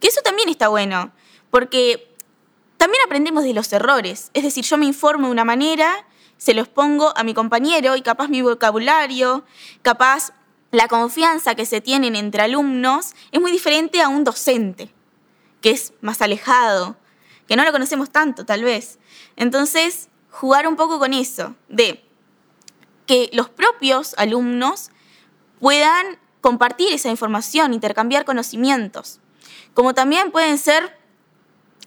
[0.00, 1.12] que eso también está bueno,
[1.50, 2.14] porque
[2.78, 4.30] también aprendemos de los errores.
[4.32, 6.06] Es decir, yo me informo de una manera,
[6.38, 9.44] se los pongo a mi compañero y capaz mi vocabulario,
[9.82, 10.32] capaz
[10.70, 14.90] la confianza que se tienen entre alumnos es muy diferente a un docente
[15.60, 16.96] que es más alejado,
[17.46, 18.98] que no lo conocemos tanto tal vez.
[19.36, 22.04] Entonces, jugar un poco con eso, de
[23.06, 24.90] que los propios alumnos
[25.60, 29.20] puedan compartir esa información, intercambiar conocimientos,
[29.74, 30.96] como también pueden ser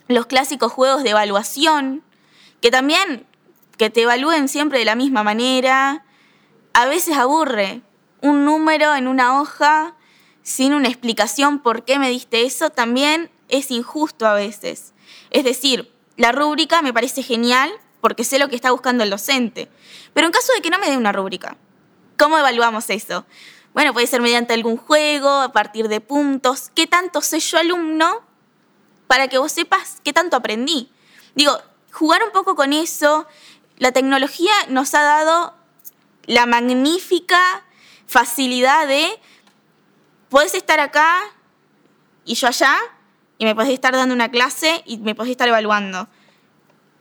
[0.07, 2.03] los clásicos juegos de evaluación,
[2.59, 3.25] que también
[3.77, 6.05] que te evalúen siempre de la misma manera,
[6.73, 7.81] a veces aburre
[8.21, 9.95] un número en una hoja
[10.43, 14.93] sin una explicación por qué me diste eso, también es injusto a veces.
[15.29, 19.69] Es decir, la rúbrica me parece genial porque sé lo que está buscando el docente.
[20.13, 21.57] Pero en caso de que no me dé una rúbrica,
[22.17, 23.25] ¿cómo evaluamos eso?
[23.73, 26.71] Bueno, puede ser mediante algún juego, a partir de puntos.
[26.73, 28.21] ¿Qué tanto sé yo alumno
[29.07, 30.91] para que vos sepas qué tanto aprendí?
[31.35, 31.57] Digo,
[31.91, 33.27] jugar un poco con eso.
[33.77, 35.55] La tecnología nos ha dado
[36.25, 37.63] la magnífica
[38.07, 39.19] facilidad de,
[40.29, 41.21] puedes estar acá
[42.25, 42.77] y yo allá,
[43.41, 46.07] y me podés estar dando una clase y me podés estar evaluando.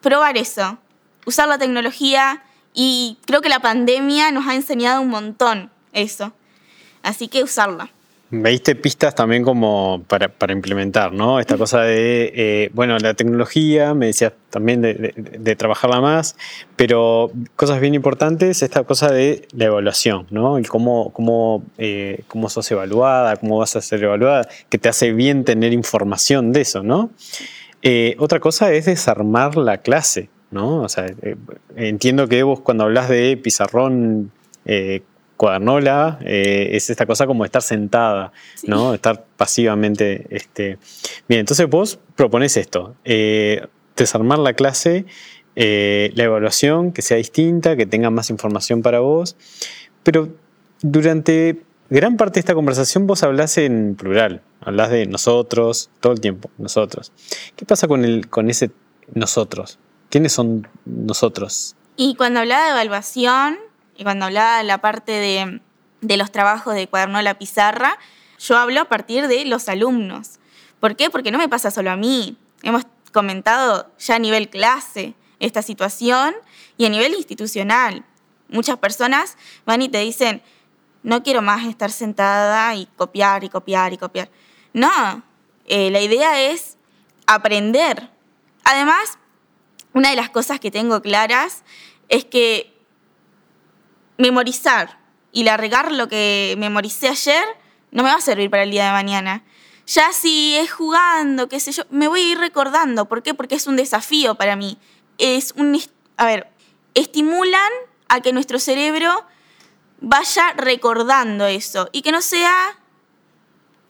[0.01, 0.79] Probar eso,
[1.27, 6.33] usar la tecnología y creo que la pandemia nos ha enseñado un montón eso.
[7.03, 7.91] Así que usarla.
[8.33, 11.41] Veiste pistas también como para, implementar, ¿no?
[11.41, 16.37] Esta cosa de, eh, bueno, la tecnología, me decías también de, trabajarla más,
[16.77, 20.61] pero cosas bien importantes, esta cosa de la evaluación, ¿no?
[20.61, 25.13] Y cómo, cómo, eh, cómo sos evaluada, cómo vas a ser evaluada, que te hace
[25.13, 27.11] bien tener información de eso, ¿no?
[27.83, 30.83] Eh, otra cosa es desarmar la clase, ¿no?
[30.83, 31.07] O sea,
[31.75, 34.31] entiendo que vos cuando hablas de pizarrón
[35.41, 38.31] cuadernola eh, es esta cosa como estar sentada,
[38.65, 38.93] ¿no?
[38.93, 40.27] Estar pasivamente.
[40.29, 40.77] Este.
[41.31, 45.07] Bien, entonces vos propones esto: eh, desarmar la clase,
[45.57, 49.35] eh, la evaluación, que sea distinta, que tenga más información para vos.
[50.03, 50.29] Pero
[50.83, 56.21] durante gran parte de esta conversación vos hablas en plural, hablas de nosotros, todo el
[56.21, 57.13] tiempo, nosotros.
[57.57, 58.73] ¿Qué pasa con, el, con ese
[59.15, 59.79] nosotros?
[60.11, 61.77] ¿Quiénes son nosotros?
[61.97, 63.57] Y cuando hablaba de evaluación,
[64.01, 65.61] y cuando hablaba de la parte
[66.01, 67.99] de, los trabajos de cuaderno a la pizarra,
[68.39, 70.39] yo hablo a partir de los alumnos.
[70.81, 71.11] ¿Por qué?
[71.11, 72.39] Porque no me pasa solo a mí.
[72.63, 76.35] Hemos comentado ya a nivel clase esta situación
[76.79, 78.03] y a nivel institucional.
[78.49, 79.37] Muchas personas
[79.67, 80.41] van y te dicen,
[81.03, 84.31] no quiero más estar sentada y copiar y copiar y copiar.
[84.73, 85.23] No,
[85.67, 86.79] eh, la idea es
[87.27, 88.09] aprender.
[88.65, 89.19] Además,
[89.93, 91.65] una de las cosas que tengo claras
[92.09, 92.80] es que
[94.21, 94.99] memorizar
[95.33, 97.45] y largar lo que memoricé ayer
[97.91, 99.43] no me va a servir para el día de mañana.
[99.87, 103.07] Ya si es jugando, qué sé yo, me voy a ir recordando.
[103.07, 103.35] ¿Por qué?
[103.35, 104.79] Porque es un desafío para mí.
[105.19, 105.81] Es un,
[106.17, 106.49] a ver,
[106.95, 107.73] estimulan
[108.09, 109.27] a que nuestro cerebro
[110.01, 112.79] vaya recordando eso y que no sea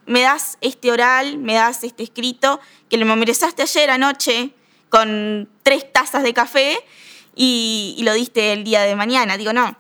[0.07, 4.51] me das este oral, me das este escrito que lo memorizaste ayer anoche
[4.89, 6.85] con tres tazas de café
[7.37, 9.37] y, y lo diste el día de mañana.
[9.37, 9.77] Digo, no,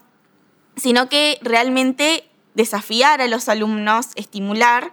[0.81, 4.93] sino que realmente desafiar a los alumnos, estimular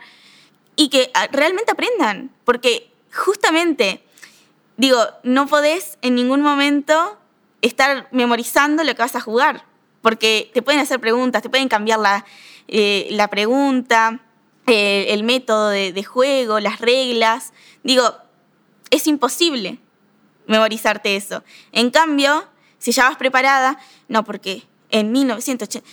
[0.76, 4.04] y que ah, realmente aprendan, porque justamente,
[4.76, 7.18] digo, no podés en ningún momento
[7.62, 9.64] estar memorizando lo que vas a jugar,
[10.02, 12.26] porque te pueden hacer preguntas, te pueden cambiar la,
[12.68, 14.20] eh, la pregunta,
[14.68, 17.54] eh, el método de, de juego, las reglas.
[17.84, 18.04] Digo,
[18.90, 19.80] es imposible
[20.48, 21.44] memorizarte eso.
[21.72, 22.46] En cambio,
[22.78, 25.88] si ya vas preparada, no, porque en 1980.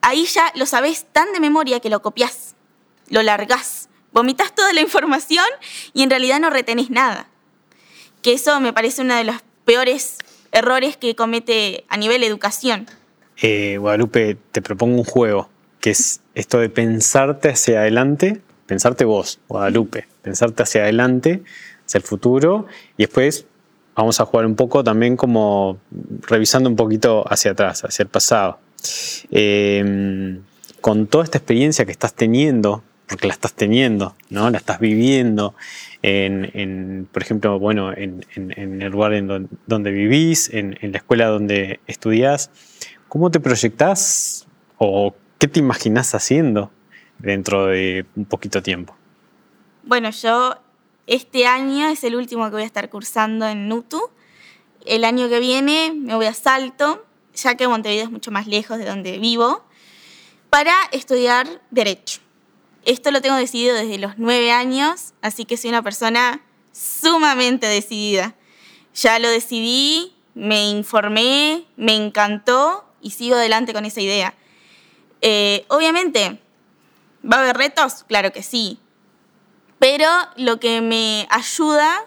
[0.00, 2.54] Ahí ya lo sabés tan de memoria que lo copias,
[3.08, 5.46] lo largás, vomitas toda la información
[5.92, 7.28] y en realidad no retenés nada.
[8.20, 10.18] Que eso me parece uno de los peores
[10.52, 12.86] errores que comete a nivel educación.
[13.40, 15.48] Eh, Guadalupe, te propongo un juego,
[15.80, 21.42] que es esto de pensarte hacia adelante, pensarte vos, Guadalupe, pensarte hacia adelante,
[21.86, 22.66] hacia el futuro,
[22.96, 23.46] y después
[23.94, 25.78] vamos a jugar un poco también como
[26.26, 28.58] revisando un poquito hacia atrás, hacia el pasado.
[29.30, 30.42] Em,
[30.80, 34.50] con toda esta experiencia que estás teniendo, porque la estás teniendo, ¿no?
[34.50, 35.54] La estás viviendo
[36.02, 42.50] en, por ejemplo, bueno, en, el lugar en donde, vivís, en, la escuela donde estudiás.
[43.08, 44.46] ¿Cómo te proyectás
[44.78, 46.70] o qué te imaginás haciendo
[47.18, 48.96] dentro de un poquito tiempo?
[49.84, 50.56] Bueno, yo
[51.06, 54.10] este año es el último que voy a estar cursando en NUTU.
[54.84, 58.78] El año que viene me voy a Salto, ya que Montevideo es mucho más lejos
[58.78, 59.64] de donde vivo,
[60.50, 62.20] para estudiar Derecho.
[62.84, 68.34] Esto lo tengo decidido desde los nueve años, así que soy una persona sumamente decidida.
[68.94, 74.34] Ya lo decidí, me informé, me encantó y sigo adelante con esa idea.
[75.20, 76.40] Eh, obviamente,
[77.24, 78.04] ¿va a haber retos?
[78.08, 78.78] Claro que sí.
[79.82, 82.04] Pero lo que me ayuda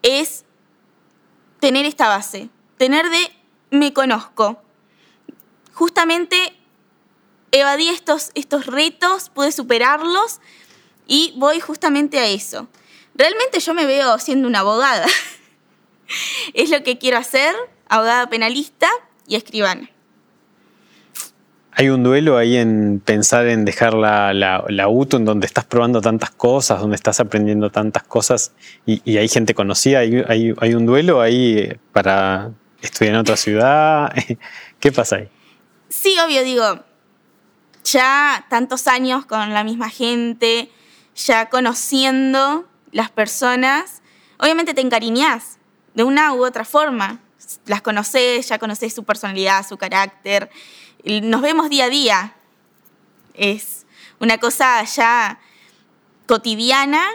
[0.00, 0.46] es
[1.60, 3.30] tener esta base, tener de
[3.70, 4.62] me conozco.
[5.74, 6.56] Justamente
[7.52, 10.40] evadí estos, estos retos, pude superarlos
[11.06, 12.66] y voy justamente a eso.
[13.14, 15.04] Realmente yo me veo siendo una abogada.
[16.54, 17.54] es lo que quiero hacer,
[17.90, 18.88] abogada penalista
[19.26, 19.90] y escribana.
[21.78, 26.30] Hay un duelo ahí en pensar en dejar la, la, en donde estás probando tantas
[26.30, 28.52] cosas, donde estás aprendiendo tantas cosas
[28.86, 29.98] y, hay gente conocida.
[29.98, 32.50] ¿Hay, hay, hay un duelo ahí para
[32.80, 34.10] estudiar en otra ciudad?
[34.80, 35.28] ¿Qué pasa ahí?
[35.90, 36.80] Sí, obvio, digo,
[37.84, 40.70] ya tantos años con la misma gente,
[41.14, 44.00] ya conociendo las personas,
[44.38, 45.58] obviamente te encariñas
[45.92, 47.20] de una u otra forma.
[47.66, 50.50] Las conoces, ya conoces su personalidad, su carácter.
[51.06, 52.34] Nos vemos día a día.
[53.34, 53.86] Es
[54.18, 55.38] una cosa ya
[56.26, 57.06] cotidiana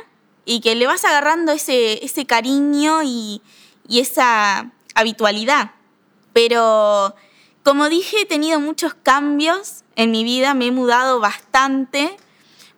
[0.45, 3.41] y que le vas agarrando ese, ese cariño y,
[3.85, 5.71] y esa habitualidad.
[6.31, 7.15] Pero
[7.63, 12.15] como dije, he tenido muchos cambios en mi vida, me he mudado bastante,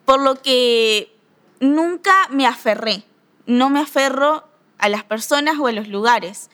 [0.05, 1.15] por lo que
[1.59, 3.03] nunca me aferré.
[3.45, 4.47] No me aferro
[4.79, 6.49] a las personas o a los lugares.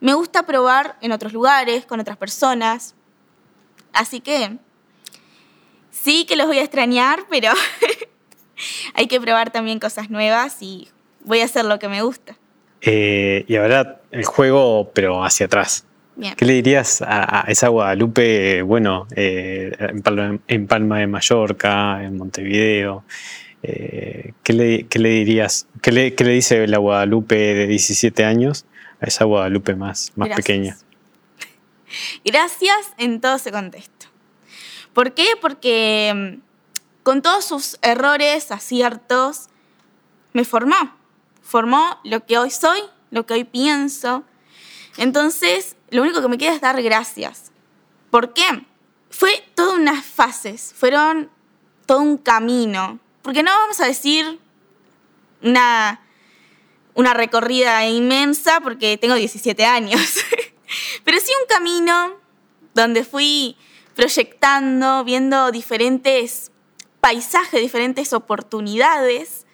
[0.00, 2.96] Me gusta probar en otros lugares, con otras personas.
[3.92, 4.58] Así que
[5.90, 7.52] sí que los voy a extrañar, pero
[8.94, 10.88] hay que probar también cosas nuevas y
[11.24, 12.36] voy a hacer lo que me gusta.
[12.82, 15.86] Eh, y ahora el juego, pero hacia atrás.
[16.36, 23.04] ¿Qué le dirías a, esa Guadalupe, bueno, eh, en, Palma, de Mallorca, en Montevideo?
[23.62, 25.66] Eh, ¿qué, le, le, dirías?
[25.80, 28.66] ¿Qué le, le, dice la Guadalupe de 17 años
[29.00, 30.76] a esa Guadalupe más, más pequeña?
[32.24, 34.06] Gracias en todo ese contexto.
[34.92, 35.26] ¿Por qué?
[35.40, 36.40] Porque mm,
[37.02, 39.48] con todos sus errores, aciertos,
[40.32, 40.96] me formó.
[41.42, 42.80] Formó lo que hoy soy,
[43.10, 44.24] lo que hoy pienso.
[44.96, 47.50] Entonces, lo único que me queda es dar gracias.
[48.10, 48.66] ¿Por qué?
[49.08, 51.30] Fue todas unas fases, fueron
[51.86, 53.00] todo un camino.
[53.22, 54.38] Porque no vamos a decir
[55.42, 56.00] una,
[56.94, 60.00] una recorrida inmensa porque tengo 17 años,
[61.10, 62.20] pero sí un camino
[62.72, 63.56] donde fui
[63.96, 66.52] proyectando, viendo diferentes
[67.00, 69.44] paisajes, diferentes oportunidades,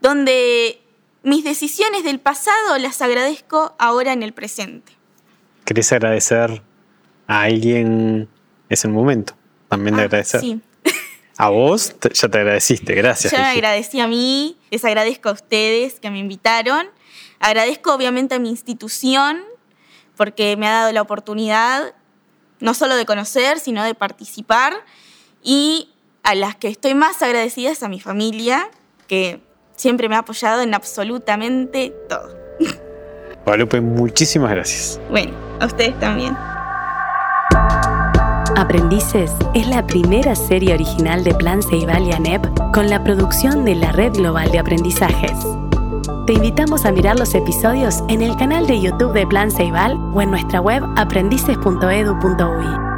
[0.00, 0.80] donde
[1.22, 4.92] mis decisiones del pasado las agradezco ahora en el presente.
[5.66, 6.62] ¿Querés agradecer
[7.26, 8.26] a alguien
[8.70, 9.34] ese momento?
[9.68, 10.40] También de ah, agradecer.
[10.40, 10.62] Sí.
[11.36, 13.30] A vos ya te agradeciste, gracias.
[13.30, 16.86] Yo me agradecí a mí, les agradezco a ustedes que me invitaron.
[17.40, 19.42] Agradezco obviamente a mi institución
[20.16, 21.94] porque me ha dado la oportunidad
[22.60, 24.74] no solo de conocer, sino de participar.
[25.42, 25.90] Y
[26.22, 28.70] a las que estoy más agradecida es a mi familia,
[29.06, 29.40] que
[29.76, 32.36] siempre me ha apoyado en absolutamente todo.
[33.44, 35.00] Guadalupe, muchísimas gracias.
[35.10, 36.36] Bueno, a ustedes también.
[38.56, 43.74] Aprendices es la primera serie original de Plan Ceibal y ANEP con la producción de
[43.74, 45.36] la Red Global de Aprendizajes.
[46.26, 50.22] Te invitamos a mirar los episodios en el canal de YouTube de Plan Ceibal o
[50.22, 52.93] en nuestra web aprendices.edu.uy.